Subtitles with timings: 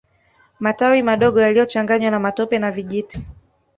[0.59, 3.21] Matawi madogo yaliyochanganywa na matope na vijiti